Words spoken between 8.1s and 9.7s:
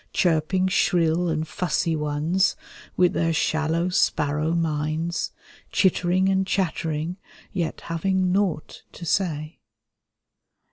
naught to say.